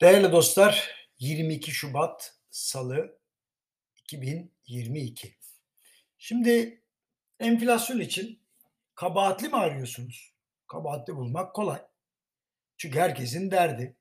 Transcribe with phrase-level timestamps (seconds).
[0.00, 3.18] Değerli dostlar, 22 Şubat Salı
[3.96, 5.38] 2022.
[6.18, 6.82] Şimdi
[7.40, 8.42] enflasyon için
[8.94, 10.34] kabahatli mi arıyorsunuz?
[10.66, 11.82] Kabahatli bulmak kolay.
[12.76, 13.96] Çünkü herkesin derdi.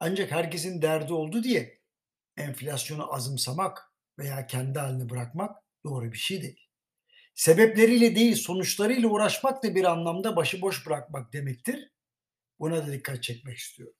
[0.00, 1.80] Ancak herkesin derdi oldu diye
[2.36, 6.68] enflasyonu azımsamak veya kendi haline bırakmak doğru bir şey değil.
[7.34, 11.92] Sebepleriyle değil, sonuçlarıyla uğraşmak da bir anlamda başıboş bırakmak demektir.
[12.58, 13.96] Buna da dikkat çekmek istiyorum.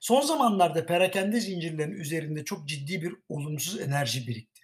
[0.00, 4.60] Son zamanlarda perakende zincirlerinin üzerinde çok ciddi bir olumsuz enerji birikti.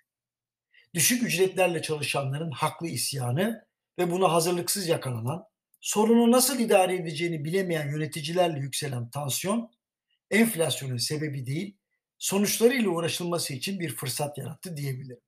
[0.95, 3.67] Düşük ücretlerle çalışanların haklı isyanı
[3.99, 5.45] ve buna hazırlıksız yakalanan,
[5.81, 9.71] sorunu nasıl idare edeceğini bilemeyen yöneticilerle yükselen tansiyon,
[10.31, 11.77] enflasyonun sebebi değil,
[12.19, 15.21] sonuçlarıyla uğraşılması için bir fırsat yarattı diyebilirim.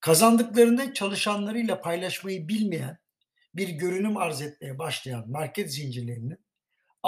[0.00, 2.98] Kazandıklarını çalışanlarıyla paylaşmayı bilmeyen,
[3.54, 6.38] bir görünüm arz etmeye başlayan market zincirlerinin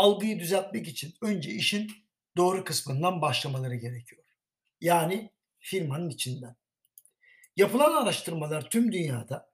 [0.01, 1.91] algıyı düzeltmek için önce işin
[2.37, 4.23] doğru kısmından başlamaları gerekiyor.
[4.81, 6.57] Yani firmanın içinden.
[7.57, 9.51] Yapılan araştırmalar tüm dünyada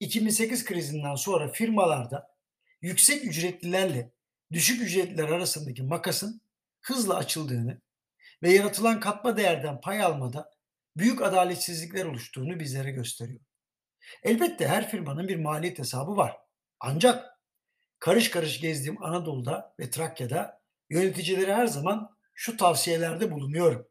[0.00, 2.36] 2008 krizinden sonra firmalarda
[2.82, 4.12] yüksek ücretlilerle
[4.52, 6.40] düşük ücretliler arasındaki makasın
[6.80, 7.80] hızla açıldığını
[8.42, 10.50] ve yaratılan katma değerden pay almada
[10.96, 13.40] büyük adaletsizlikler oluştuğunu bizlere gösteriyor.
[14.22, 16.36] Elbette her firmanın bir maliyet hesabı var.
[16.80, 17.37] Ancak
[17.98, 20.60] karış karış gezdiğim Anadolu'da ve Trakya'da
[20.90, 23.88] yöneticilere her zaman şu tavsiyelerde bulunuyorum.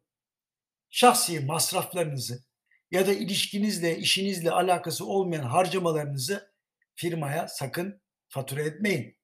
[0.90, 2.44] Şahsi masraflarınızı
[2.92, 6.54] ya da ilişkinizle, işinizle alakası olmayan harcamalarınızı
[6.96, 9.18] firmaya sakın fatura etmeyin.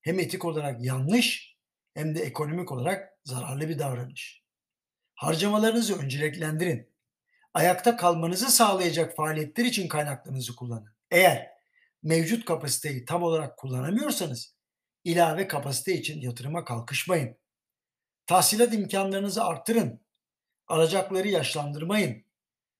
[0.00, 1.56] Hem etik olarak yanlış
[1.94, 4.42] hem de ekonomik olarak zararlı bir davranış.
[5.14, 6.92] Harcamalarınızı önceliklendirin.
[7.54, 10.94] Ayakta kalmanızı sağlayacak faaliyetler için kaynaklarınızı kullanın.
[11.10, 11.57] Eğer
[12.02, 14.54] mevcut kapasiteyi tam olarak kullanamıyorsanız
[15.04, 17.36] ilave kapasite için yatırıma kalkışmayın.
[18.26, 20.00] Tahsilat imkanlarınızı arttırın.
[20.66, 22.24] Alacakları yaşlandırmayın.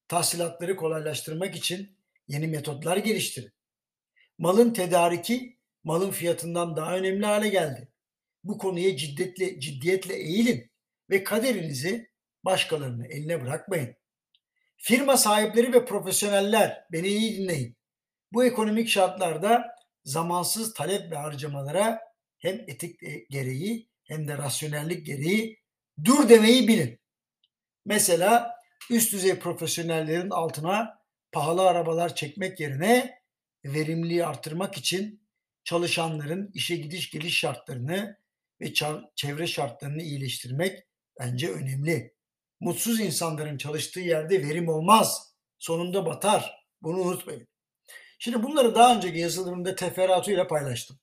[0.08, 1.96] Tahsilatları kolaylaştırmak için
[2.28, 3.52] yeni metotlar geliştirin.
[4.38, 7.88] Malın tedariki malın fiyatından daha önemli hale geldi.
[8.44, 10.70] Bu konuya ciddiyetle, ciddiyetle eğilin
[11.10, 12.10] ve kaderinizi
[12.44, 13.94] başkalarının eline bırakmayın.
[14.76, 17.77] Firma sahipleri ve profesyoneller beni iyi dinleyin.
[18.32, 19.74] Bu ekonomik şartlarda
[20.04, 22.00] zamansız talep ve harcamalara
[22.38, 23.00] hem etik
[23.30, 25.58] gereği hem de rasyonellik gereği
[26.04, 27.00] dur demeyi bilin.
[27.84, 28.54] Mesela
[28.90, 30.98] üst düzey profesyonellerin altına
[31.32, 33.18] pahalı arabalar çekmek yerine
[33.64, 35.28] verimliliği artırmak için
[35.64, 38.18] çalışanların işe gidiş geliş şartlarını
[38.60, 38.72] ve
[39.14, 40.86] çevre şartlarını iyileştirmek
[41.20, 42.14] bence önemli.
[42.60, 45.34] Mutsuz insanların çalıştığı yerde verim olmaz.
[45.58, 46.64] Sonunda batar.
[46.82, 47.48] Bunu unutmayın.
[48.18, 50.98] Şimdi bunları daha önceki yazılarımda teferruatıyla paylaştım.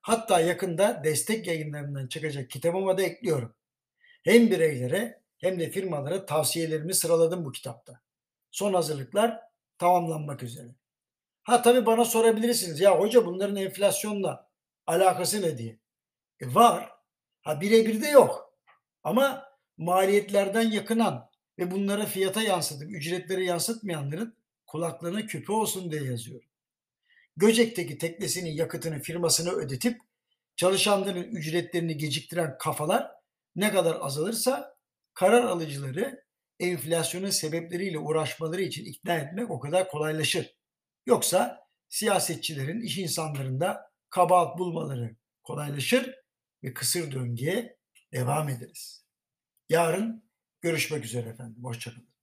[0.00, 3.54] Hatta yakında destek yayınlarından çıkacak kitabıma da ekliyorum.
[4.24, 8.00] Hem bireylere hem de firmalara tavsiyelerimi sıraladım bu kitapta.
[8.50, 9.40] Son hazırlıklar
[9.78, 10.68] tamamlanmak üzere.
[11.42, 14.48] Ha tabii bana sorabilirsiniz ya hoca bunların enflasyonla
[14.86, 15.78] alakası ne diye.
[16.40, 16.90] E var.
[17.42, 18.58] Ha birebir de yok.
[19.04, 19.44] Ama
[19.76, 26.48] maliyetlerden yakınan ve bunları fiyata yansıtıp ücretleri yansıtmayanların kulaklarına küpe olsun diye yazıyorum.
[27.36, 30.00] Göcek'teki teknesinin yakıtını firmasına ödetip
[30.56, 33.10] çalışanların ücretlerini geciktiren kafalar
[33.56, 34.76] ne kadar azalırsa
[35.14, 36.24] karar alıcıları
[36.60, 40.56] enflasyonun sebepleriyle uğraşmaları için ikna etmek o kadar kolaylaşır.
[41.06, 46.14] Yoksa siyasetçilerin, iş insanlarında kabahat bulmaları kolaylaşır
[46.64, 47.76] ve kısır döngüye
[48.12, 49.06] devam ederiz.
[49.68, 51.64] Yarın görüşmek üzere efendim.
[51.64, 52.15] Hoşçakalın.